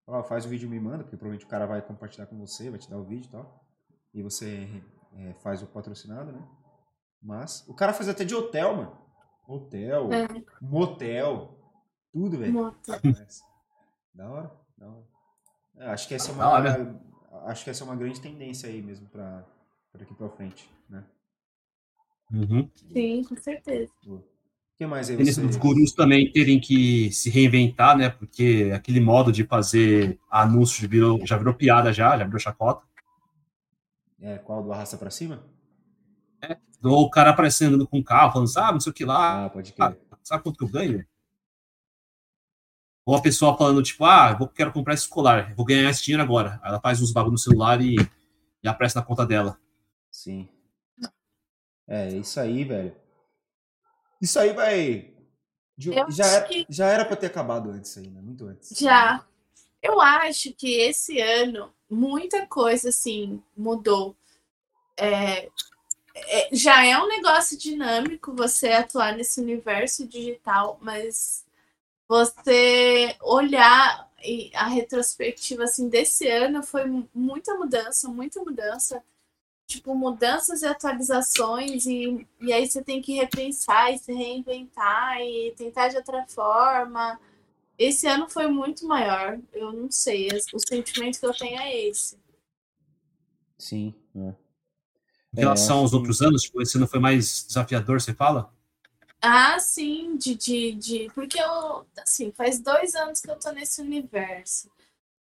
[0.04, 2.70] Fala, faz o vídeo e me manda, porque provavelmente o cara vai compartilhar com você,
[2.70, 3.64] vai te dar o vídeo e tal.
[4.14, 4.68] E você
[5.14, 6.46] é, faz o patrocinado, né?
[7.20, 8.98] Mas o cara faz até de hotel, mano.
[9.48, 10.26] Hotel, é.
[10.60, 11.58] motel,
[12.12, 12.58] tudo, velho.
[12.58, 12.74] Hora,
[14.14, 14.65] da hora.
[15.78, 17.00] É, acho que essa é uma,
[17.46, 19.44] acho que essa é uma grande tendência aí mesmo para
[19.94, 21.04] daqui para frente, né?
[22.32, 22.70] Uhum.
[22.92, 23.92] Sim, com certeza.
[24.06, 24.22] O
[24.76, 25.40] que mais aí você...
[25.40, 28.10] Os gurus também terem que se reinventar, né?
[28.10, 32.84] Porque aquele modo de fazer anúncio já virou, já virou piada já, já virou chacota.
[34.20, 35.44] É, qual do arrasta para cima?
[36.42, 39.44] É, ou o cara aparecendo com o carro, falando, sabe, não sei o que lá.
[39.44, 39.98] Ah, pode crer.
[40.10, 41.06] Ah, sabe quanto que eu ganho?
[43.06, 46.24] Ou a pessoa falando, tipo, ah, eu quero comprar esse colar, vou ganhar esse dinheiro
[46.24, 46.58] agora.
[46.60, 47.94] Aí ela faz uns bagulho no celular e,
[48.60, 49.56] e aparece na conta dela.
[50.10, 50.48] Sim.
[51.86, 52.92] É, isso aí, velho.
[54.20, 55.14] Isso aí vai.
[55.78, 56.66] já, era, que...
[56.68, 58.20] já era pra ter acabado antes né?
[58.20, 58.76] Muito antes.
[58.76, 59.24] Já.
[59.80, 64.16] Eu acho que esse ano muita coisa assim mudou.
[64.96, 65.48] É,
[66.16, 71.45] é, já é um negócio dinâmico você atuar nesse universo digital, mas
[72.08, 74.10] você olhar
[74.54, 79.02] a retrospectiva assim desse ano foi muita mudança, muita mudança,
[79.66, 85.52] tipo mudanças e atualizações e, e aí você tem que repensar e se reinventar e
[85.56, 87.20] tentar de outra forma.
[87.78, 92.18] Esse ano foi muito maior, eu não sei, o sentimento que eu tenho é esse.
[93.58, 94.34] Sim, é.
[95.36, 98.50] Em relação é, aos outros anos, tipo, esse ano foi mais desafiador, você fala?
[99.20, 101.10] Ah, sim, de, de, de.
[101.14, 104.70] Porque eu, assim, faz dois anos que eu tô nesse universo.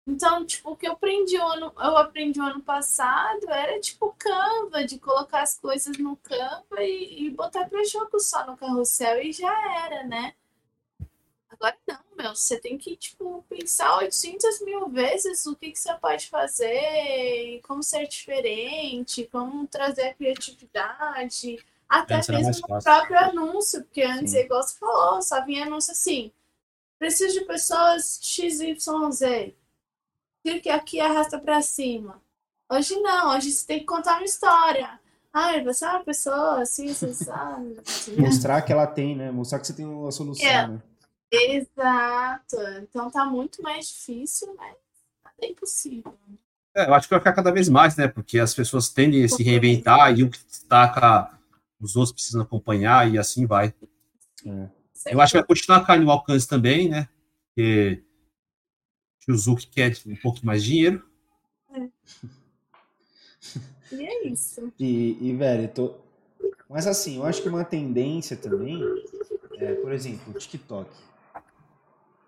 [0.06, 4.14] Então, tipo, o que eu aprendi o ano, eu aprendi o ano passado era tipo
[4.18, 9.22] Canva, de colocar as coisas no Canva e, e botar para jogo só no carrossel
[9.22, 9.52] e já
[9.86, 10.34] era, né?
[11.48, 15.94] Agora não, meu, você tem que, tipo, pensar 800 mil vezes o que, que você
[15.94, 24.02] pode fazer, como ser diferente, como trazer a criatividade, até mesmo no próprio anúncio, porque
[24.02, 24.38] antes, Sim.
[24.38, 26.32] igual você falou, só vinha anúncio assim,
[26.98, 29.54] preciso de pessoas XYZ,
[30.42, 32.22] clique aqui e arrasta para cima.
[32.70, 34.98] Hoje não, hoje você tem que contar uma história.
[35.32, 37.76] Ah, você é uma pessoa assim, você sabe.
[38.16, 39.30] Mostrar que ela tem, né?
[39.30, 40.68] Mostrar que você tem uma solução, é.
[40.68, 40.82] né?
[41.30, 42.56] Exato.
[42.82, 44.76] Então tá muito mais difícil, mas
[45.40, 46.16] é impossível.
[46.76, 48.08] É, eu acho que vai ficar cada vez mais, né?
[48.08, 51.30] Porque as pessoas tendem a se reinventar e um que destaca,
[51.84, 53.74] os outros precisam acompanhar e assim vai.
[54.46, 54.68] É.
[55.12, 57.08] Eu acho que vai continuar caindo o alcance também, né?
[57.54, 58.02] Porque
[59.28, 61.04] o Zuki quer um pouco mais dinheiro.
[61.72, 61.88] É.
[63.92, 64.72] E é isso.
[64.78, 65.94] E, e velho, tô...
[66.68, 68.82] mas assim, eu acho que uma tendência também
[69.58, 70.90] é, por exemplo, o TikTok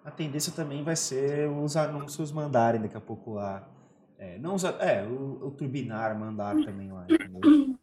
[0.07, 3.69] a tendência também vai ser os anúncios mandarem daqui a pouco lá.
[4.17, 7.76] É, não usa, é o, o turbinar mandar também lá, entendeu?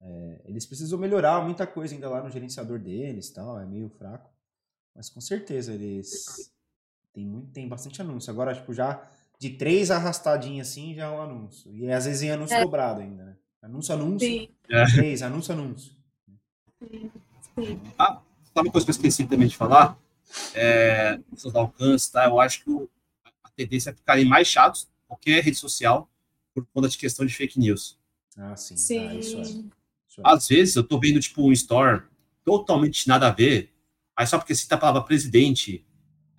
[0.00, 4.30] É, eles precisam melhorar muita coisa ainda lá no gerenciador deles, tal, é meio fraco.
[4.94, 6.52] Mas com certeza eles
[7.12, 8.30] tem muito, tem bastante anúncio.
[8.30, 11.74] Agora, tipo, já de três arrastadinhas assim já é um anúncio.
[11.74, 12.62] E às vezes em anúncio é.
[12.62, 13.36] dobrado ainda, né?
[13.62, 14.28] Anúncio, anúncio.
[14.28, 14.48] Sim.
[14.94, 15.92] Três, anúncio, anúncio.
[16.78, 17.10] Sim.
[17.54, 17.80] Sim.
[17.98, 18.22] Ah,
[18.54, 19.98] sabe uma coisa que eu esqueci também de falar?
[20.54, 22.26] é, seus alcances, tá?
[22.26, 22.88] Eu acho que
[23.44, 26.08] a tendência é ficarem mais chatos qualquer rede social
[26.54, 27.98] por conta de questão de fake news.
[28.36, 28.76] Ah, sim.
[28.76, 29.06] sim.
[29.06, 29.75] Ah, isso é.
[30.18, 30.22] É.
[30.24, 32.02] Às vezes eu tô vendo, tipo, um store
[32.44, 33.72] totalmente nada a ver,
[34.16, 35.84] aí só porque cita a palavra presidente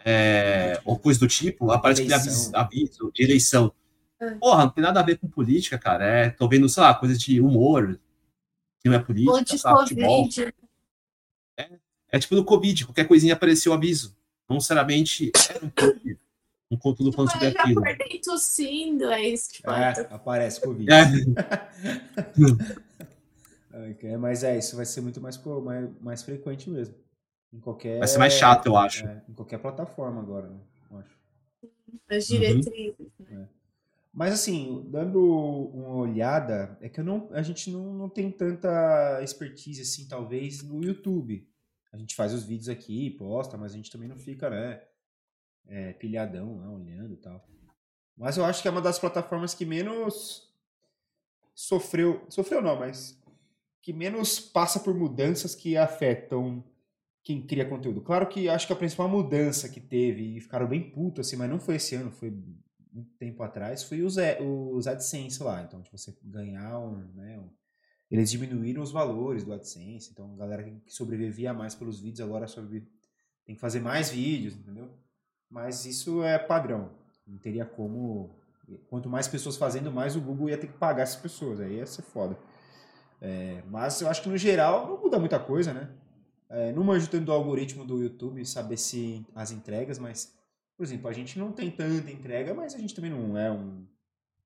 [0.05, 3.73] é, ou coisa do tipo, aparece aquele aviso, aviso de eleição.
[4.19, 4.31] É.
[4.35, 6.05] Porra, não tem nada a ver com política, cara.
[6.05, 7.99] É, tô vendo, sei lá, coisa de humor,
[8.81, 10.27] que não é política, sabe, futebol.
[11.57, 11.69] É,
[12.09, 14.15] é tipo no Covid, qualquer coisinha apareceu o aviso.
[14.49, 16.17] Não necessariamente era um, COVID,
[16.71, 17.85] um conteúdo falando sobre aquilo.
[17.85, 20.89] Eu acordei tossindo, é isso que é, aparece Covid.
[20.89, 21.03] É.
[23.91, 26.95] okay, mas é, isso vai ser muito mais, mais, mais frequente mesmo.
[27.53, 29.05] Em qualquer, vai ser mais chato, eu acho.
[29.05, 30.59] É, em qualquer plataforma agora, né?
[30.91, 31.17] Eu acho.
[32.09, 32.99] As diretrizes.
[32.99, 33.41] Uhum.
[33.43, 33.47] É.
[34.13, 39.21] Mas assim, dando uma olhada, é que eu não, a gente não, não tem tanta
[39.21, 41.47] expertise assim, talvez, no YouTube
[41.91, 44.81] a gente faz os vídeos aqui, posta, mas a gente também não fica, né,
[45.67, 47.45] é, pilhadão lá, olhando e tal.
[48.15, 50.51] Mas eu acho que é uma das plataformas que menos
[51.53, 53.19] sofreu, sofreu não, mas
[53.81, 56.63] que menos passa por mudanças que afetam
[57.23, 58.01] quem cria conteúdo.
[58.01, 61.49] Claro que acho que a principal mudança que teve, e ficaram bem putos, assim, mas
[61.49, 62.31] não foi esse ano, foi
[62.91, 65.61] muito tempo atrás, foi os, os AdSense lá.
[65.61, 67.49] Então, tipo, você ganhar um, né, um,
[68.09, 72.47] eles diminuíram os valores do AdSense, então a galera que sobrevivia mais pelos vídeos agora
[72.47, 72.89] sobrevive,
[73.45, 74.89] tem que fazer mais vídeos, entendeu?
[75.49, 76.91] Mas isso é padrão.
[77.25, 78.35] Não teria como.
[78.89, 81.59] Quanto mais pessoas fazendo, mais o Google ia ter que pagar essas pessoas.
[81.59, 82.37] Aí ia ser foda.
[83.19, 85.89] É, mas eu acho que no geral não muda muita coisa, né?
[86.49, 90.33] É, não manjo tanto do algoritmo do YouTube, saber se as entregas, mas,
[90.77, 93.85] por exemplo, a gente não tem tanta entrega, mas a gente também não é um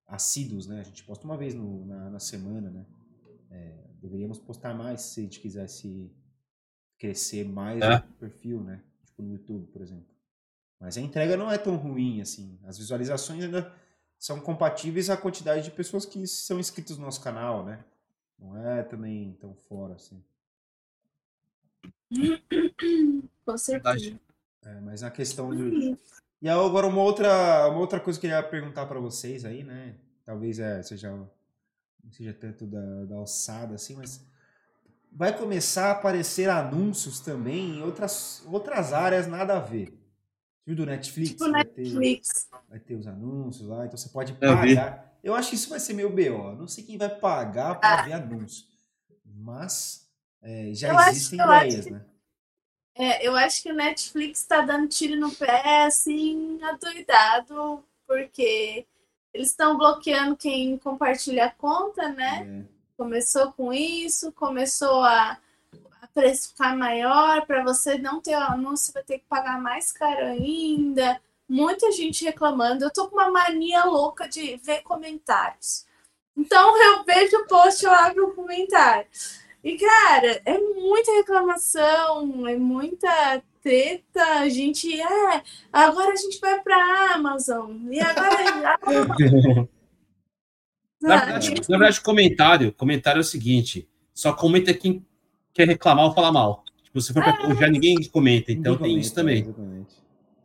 [0.08, 0.80] assíduos, né?
[0.80, 2.86] A gente posta uma vez no, na, na semana, né?
[3.50, 6.12] É, deveríamos postar mais se a gente quisesse
[6.98, 7.98] crescer mais é.
[7.98, 8.82] o perfil, né?
[9.06, 10.12] Tipo no YouTube, por exemplo.
[10.80, 12.60] Mas a entrega não é tão ruim assim.
[12.66, 13.72] As visualizações ainda
[14.18, 17.84] são compatíveis à quantidade de pessoas que são inscritos no nosso canal, né?
[18.41, 20.21] Não é também tão fora assim.
[23.45, 24.19] Com certeza.
[24.63, 25.97] É, mas a questão de.
[26.41, 29.95] E agora uma outra, uma outra coisa que eu queria perguntar para vocês aí, né?
[30.25, 31.30] Talvez é, seja, não
[32.12, 34.25] seja tanto da, da alçada assim, mas
[35.12, 39.93] vai começar a aparecer anúncios também em outras, outras áreas nada a ver.
[40.65, 41.32] Viu do Netflix?
[41.32, 42.45] Tipo vai Netflix.
[42.45, 45.15] Ter, vai ter os anúncios lá, então você pode pagar.
[45.24, 46.56] Eu, eu acho que isso vai ser meio BO.
[46.56, 48.02] Não sei quem vai pagar para ah.
[48.04, 48.65] ver anúncio.
[49.26, 50.08] Mas
[50.41, 52.06] é, já eu existem acho, ideias, né?
[52.95, 58.86] É, eu acho que o Netflix está dando tiro no pé, assim, adoidado, porque
[59.34, 62.65] eles estão bloqueando quem compartilha a conta, né?
[62.67, 62.82] É.
[62.97, 65.39] Começou com isso, começou a
[66.14, 70.26] preço ficar maior, para você não ter o anúncio, vai ter que pagar mais caro
[70.26, 71.20] ainda.
[71.48, 72.86] Muita gente reclamando.
[72.86, 75.86] Eu tô com uma mania louca de ver comentários.
[76.36, 79.08] Então eu vejo o post, eu abro o comentário.
[79.64, 84.24] E, cara, é muita reclamação, é muita treta.
[84.40, 87.76] A gente, é, agora a gente vai pra Amazon.
[87.92, 88.78] E agora.
[91.02, 95.06] na, verdade, na verdade, comentário, comentário é o seguinte: só comenta quem
[95.54, 96.64] quer reclamar ou falar mal.
[96.84, 99.42] Tipo, se for pra ah, já ninguém comenta, então ninguém tem comenta, isso também.
[99.44, 99.96] Exatamente.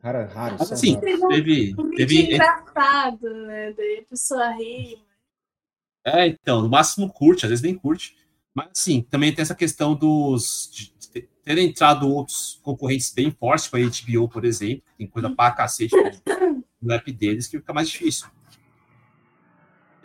[0.03, 0.57] Raro, raro.
[0.59, 1.75] Mas assim, teve.
[1.97, 3.73] teve engraçado, né?
[3.73, 4.99] Daí a pessoa ri.
[6.05, 8.17] É, então, no máximo curte, às vezes nem curte.
[8.55, 10.71] Mas, assim, também tem essa questão dos.
[10.73, 10.97] De
[11.47, 15.95] ter entrado outros concorrentes bem fortes, com a HBO, por exemplo, tem coisa pra cacete
[16.83, 18.29] no app deles que fica mais difícil.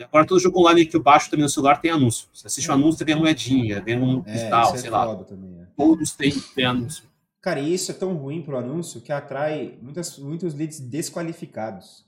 [0.02, 2.28] E agora todo jogo online que eu baixo também no celular tem anúncio.
[2.32, 5.16] Você assiste um anúncio, você ganha moedinha, ganha um é, tal, é sei lá.
[5.24, 5.66] Também, é.
[5.76, 7.04] Todos têm, têm anúncio.
[7.40, 12.04] Cara, e isso é tão ruim pro anúncio que atrai muitas, muitos leads desqualificados.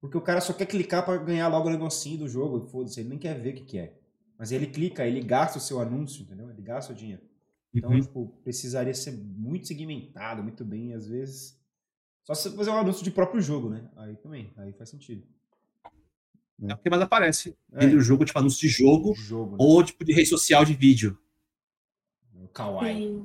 [0.00, 3.08] Porque o cara só quer clicar para ganhar logo o negocinho do jogo, foda-se, ele
[3.08, 3.94] nem quer ver o que, que é.
[4.38, 6.48] Mas ele clica, ele gasta o seu anúncio, entendeu?
[6.50, 7.22] Ele gasta o dinheiro.
[7.74, 8.00] Então, uhum.
[8.00, 11.58] tipo, precisaria ser muito segmentado, muito bem, às vezes.
[12.24, 13.88] Só se fazer um anúncio de próprio jogo, né?
[13.96, 15.26] Aí também, aí faz sentido.
[16.60, 17.56] É o que mais aparece.
[17.72, 17.84] É.
[17.84, 19.56] Entre o jogo, tipo, anúncio de jogo, jogo né?
[19.60, 21.16] ou tipo de rede social de vídeo.
[22.34, 23.24] O Kawaii.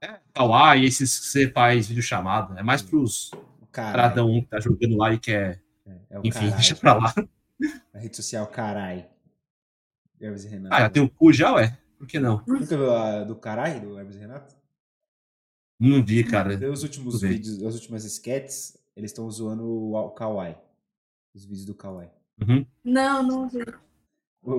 [0.00, 2.58] É, Kawaii, esses que você faz vídeo chamado.
[2.58, 3.30] É mais pros
[3.70, 5.62] cada um que tá jogando lá e quer.
[5.86, 6.50] É, é Enfim, carai.
[6.52, 7.14] deixa pra lá.
[7.92, 9.08] A rede social, carai.
[10.20, 10.74] Hermes e Renato.
[10.74, 11.76] Ah, já tem o cu já, ué?
[11.98, 12.42] Por que não?
[12.46, 14.54] Nunca viu a do caralho do Hermes e Renato?
[15.78, 16.70] Não vi, cara.
[16.70, 20.56] Os últimos vídeos, as últimas sketches, eles estão zoando o Kawaii.
[21.34, 22.10] Os vídeos do Kawaii.
[22.40, 22.66] Uhum.
[22.84, 23.64] Não, não vi.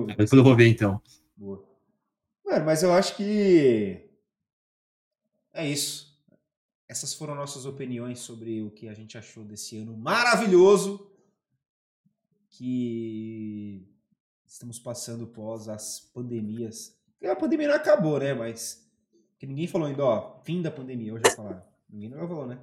[0.06, 1.00] depois eu vou ver, então.
[1.36, 1.64] Boa.
[2.44, 4.08] Mano, mas eu acho que
[5.52, 6.14] é isso.
[6.88, 11.10] Essas foram nossas opiniões sobre o que a gente achou desse ano maravilhoso
[12.50, 13.86] que
[14.46, 16.96] estamos passando pós as pandemias.
[17.24, 18.32] A pandemia não acabou, né?
[18.32, 18.88] Mas
[19.38, 21.66] que ninguém falou ainda, ó, fim da pandemia, hoje vai falar.
[21.88, 22.60] Ninguém não falar, né?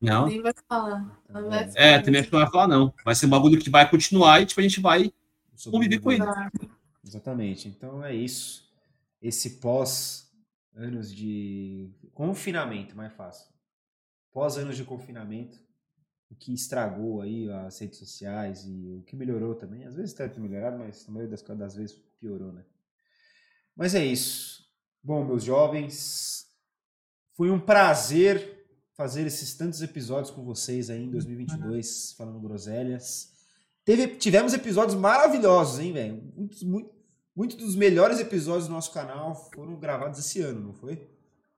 [0.00, 0.26] Não.
[0.26, 1.22] Nem vai falar.
[1.28, 1.72] Não vai falar.
[1.76, 2.94] É, também acho que não vai falar, não.
[3.04, 5.12] Vai ser um bagulho que vai continuar e tipo, a gente vai
[5.70, 6.24] conviver com ele.
[7.04, 7.68] Exatamente.
[7.68, 8.66] Então é isso.
[9.20, 10.32] Esse pós
[10.74, 13.46] anos de confinamento, mais fácil.
[14.32, 15.58] Pós anos de confinamento,
[16.30, 19.84] o que estragou aí as redes sociais e o que melhorou também.
[19.84, 22.64] Às vezes deve ter melhorado, mas na maioria das, das vezes piorou, né?
[23.74, 24.66] Mas é isso.
[25.02, 26.46] Bom, meus jovens,
[27.34, 28.65] foi um prazer
[28.96, 33.30] fazer esses tantos episódios com vocês aí em 2022, falando groselhas.
[33.84, 36.22] Teve, tivemos episódios maravilhosos, hein, velho?
[36.34, 36.90] Muitos, muito,
[37.34, 41.08] muitos dos melhores episódios do nosso canal foram gravados esse ano, não foi?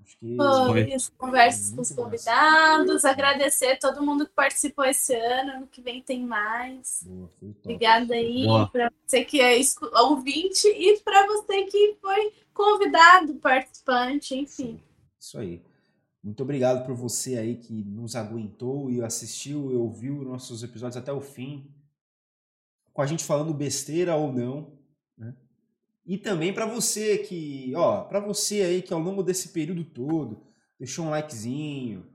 [0.09, 2.03] Acho que Foi as conversas com os massa.
[2.03, 3.05] convidados.
[3.05, 5.51] Agradecer todo mundo que participou esse ano.
[5.53, 7.03] Ano que vem tem mais.
[7.05, 7.31] Boa.
[7.63, 9.59] Obrigada aí para você que é
[10.01, 14.81] ouvinte e para você que foi convidado, participante, enfim.
[15.21, 15.63] Isso aí.
[16.23, 21.13] Muito obrigado por você aí que nos aguentou e assistiu e ouviu nossos episódios até
[21.13, 21.73] o fim.
[22.93, 24.79] Com a gente falando besteira ou não,
[25.17, 25.37] né?
[26.05, 30.47] E também para você que, ó, para você aí que ao longo desse período todo
[30.79, 32.07] deixou um likezinho,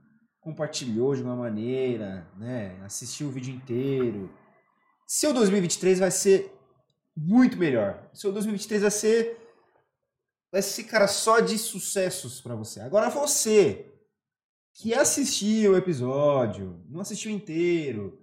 [0.41, 2.81] compartilhou de uma maneira, né?
[2.83, 4.29] Assistiu o vídeo inteiro.
[5.07, 6.53] Seu 2023 vai ser
[7.15, 8.09] muito melhor.
[8.13, 9.39] Seu 2023 vai ser
[10.51, 12.79] vai ser, cara, só de sucessos pra você.
[12.79, 13.92] Agora você
[14.73, 18.19] que assistiu o episódio, não assistiu inteiro,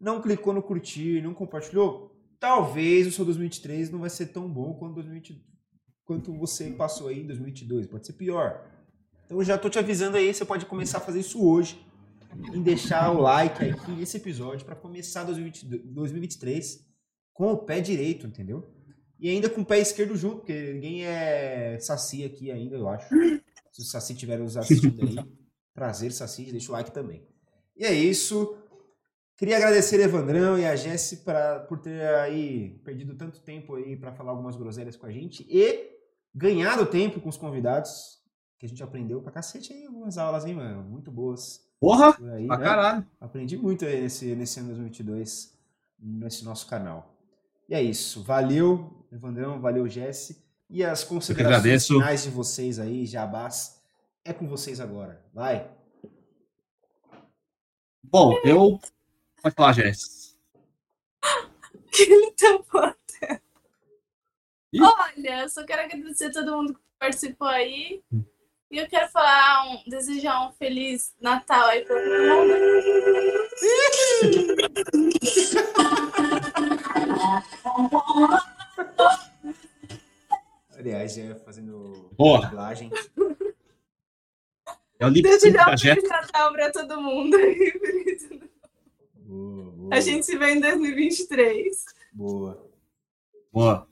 [0.00, 4.74] não clicou no curtir, não compartilhou, talvez o seu 2023 não vai ser tão bom
[4.74, 5.44] quanto 2020,
[6.04, 8.66] quanto você passou aí em 2022, pode ser pior.
[9.26, 11.78] Então já tô te avisando aí, você pode começar a fazer isso hoje,
[12.54, 16.86] em deixar o like aí nesse episódio pra começar 2022 2023
[17.34, 18.68] com o pé direito, entendeu?
[19.18, 23.08] E ainda com o pé esquerdo junto, porque ninguém é saci aqui ainda, eu acho.
[23.70, 25.16] Se o saci estiver nos assistindo aí,
[25.80, 27.22] prazer, saci, deixa o like também.
[27.74, 28.54] E é isso.
[29.34, 34.12] Queria agradecer Evandrão e a Jesse pra, por ter aí perdido tanto tempo aí para
[34.12, 35.88] falar algumas groselhas com a gente e
[36.34, 38.18] ganhado tempo com os convidados,
[38.58, 40.82] que a gente aprendeu pra cacete aí algumas aulas, hein, mano?
[40.82, 41.66] Muito boas.
[41.80, 42.64] Porra, Por aí, pra né?
[42.64, 43.06] caralho.
[43.18, 45.58] Aprendi muito aí nesse, nesse ano 2022,
[45.98, 47.16] nesse nosso canal.
[47.66, 48.22] E é isso.
[48.22, 49.58] Valeu, Evandrão.
[49.58, 50.44] Valeu, Jesse.
[50.68, 51.94] E as considerações agradeço.
[51.94, 53.79] finais de vocês aí, Jabás,
[54.24, 55.24] é com vocês agora.
[55.32, 55.70] Vai.
[58.02, 58.80] Bom, eu.
[59.42, 60.36] Pode falar, Jess.
[61.92, 62.94] Que ele tapou.
[64.72, 64.80] Ih.
[64.80, 68.00] Olha, eu só quero agradecer a todo mundo que participou aí.
[68.70, 72.54] E eu quero falar, um, desejar um feliz Natal aí pra todo mundo.
[80.78, 82.46] Aliás, já fazendo Boa.
[82.46, 82.90] dublagem.
[85.00, 85.94] É o lip sync Desejar da um Jess.
[85.94, 87.36] feliz Natal pra todo mundo
[89.24, 89.94] Boa, boa.
[89.94, 91.84] A gente se vê em 2023.
[92.12, 92.70] Boa.
[93.52, 93.86] Boa.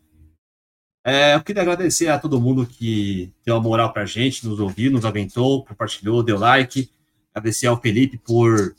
[1.04, 4.90] É, eu queria agradecer a todo mundo que deu uma moral pra gente, nos ouviu,
[4.90, 6.90] nos aventou, compartilhou, deu like.
[7.32, 8.74] Agradecer ao Felipe por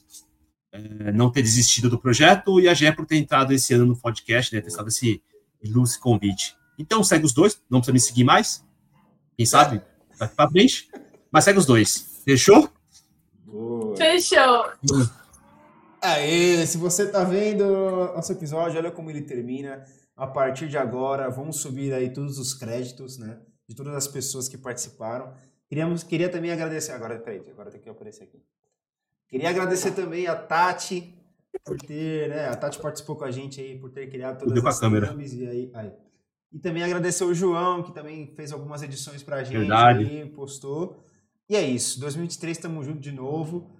[0.72, 3.98] é, não ter desistido do projeto e a Gé por ter entrado esse ano no
[3.98, 4.62] podcast, né?
[4.62, 5.24] Ter estado esse
[5.64, 6.56] ilustre convite.
[6.78, 8.64] Então segue os dois, não precisa me seguir mais.
[9.36, 9.82] Quem sabe?
[10.20, 10.90] Daqui pra frente.
[11.32, 12.09] Mas segue os dois.
[12.30, 12.70] Fechou?
[13.44, 13.98] Boa.
[13.98, 14.72] Fechou.
[16.00, 17.66] Aê, se você tá vendo
[18.14, 19.84] nosso episódio, olha como ele termina.
[20.16, 23.40] A partir de agora, vamos subir aí todos os créditos, né?
[23.68, 25.34] De todas as pessoas que participaram.
[25.68, 26.92] Queríamos, queria também agradecer.
[26.92, 28.40] Agora, peraí, agora tem que aparecer aqui.
[29.28, 31.16] Queria agradecer também a Tati
[31.66, 32.48] por ter, né?
[32.48, 35.08] A Tati participou com a gente aí, por ter criado todas as câmera.
[35.08, 35.92] thumbs e aí, aí.
[36.54, 40.06] E também agradecer o João, que também fez algumas edições pra gente Verdade.
[40.06, 41.00] aí, postou.
[41.50, 43.76] E é isso, 2023 estamos juntos de novo,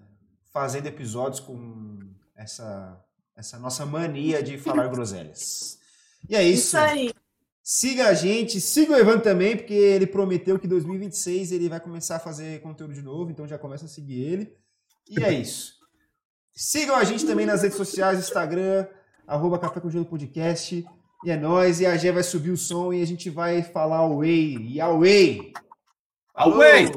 [0.52, 2.00] fazendo episódios com
[2.36, 3.00] essa,
[3.38, 5.78] essa nossa mania de falar groselhas.
[6.28, 6.70] E é isso.
[6.70, 7.14] Isso aí.
[7.62, 11.80] Siga a gente, siga o Evan também, porque ele prometeu que em 2026 ele vai
[11.80, 14.58] começar a fazer conteúdo de novo, então já começa a seguir ele.
[15.08, 15.74] E é isso.
[16.56, 18.88] Sigam a gente também nas redes sociais, Instagram,
[19.28, 20.84] arroba Café com Gelo Podcast.
[21.24, 23.98] E é nóis, e a Gé vai subir o som e a gente vai falar
[23.98, 24.58] away.
[24.58, 25.54] E away!
[26.40, 26.88] Away!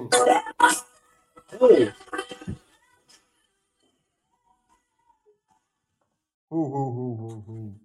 [1.59, 1.93] Falou!
[6.51, 7.82] Hu, hu, hu, hu, hu.